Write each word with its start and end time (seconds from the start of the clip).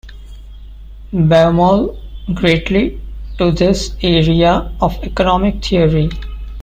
Baumol 1.13 1.95
greatly 2.33 2.99
to 3.37 3.51
this 3.51 3.95
area 4.01 4.73
of 4.81 4.95
economic 5.03 5.63
theory. 5.63 6.09